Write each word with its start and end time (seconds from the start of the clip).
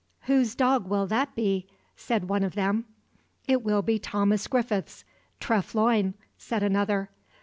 "Whose 0.21 0.55
dog 0.55 0.87
will 0.87 1.05
that 1.05 1.35
be?" 1.35 1.67
said 1.95 2.27
one 2.27 2.43
of 2.43 2.55
them. 2.55 2.85
"It 3.47 3.61
will 3.61 3.83
be 3.83 3.99
Thomas 3.99 4.47
Griffith's, 4.47 5.03
Treff 5.39 5.75
Loyne," 5.75 6.15
said 6.39 6.63
another. 6.63 7.11